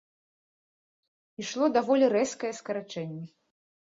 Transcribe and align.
Ішло 1.43 1.65
даволі 1.75 2.05
рэзкае 2.15 2.51
скарачэнне! 2.61 3.25